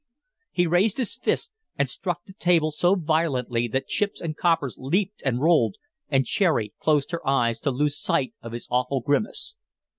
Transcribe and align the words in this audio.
He 0.51 0.65
raised 0.65 0.97
his 0.97 1.13
fist 1.15 1.51
and 1.77 1.87
struck 1.87 2.23
the 2.25 2.33
table 2.33 2.71
so 2.71 2.95
violently 2.95 3.67
that 3.67 3.85
chips 3.87 4.19
and 4.19 4.35
coppers 4.35 4.73
leaped 4.79 5.21
and 5.23 5.39
rolled, 5.41 5.75
and 6.09 6.25
Cherry 6.25 6.73
closed 6.79 7.11
her 7.11 7.21
eyes 7.29 7.59
to 7.59 7.69
lose 7.69 8.01
sight 8.01 8.33
of 8.41 8.51
his 8.51 8.67
awful 8.71 9.01
grimace. 9.01 9.55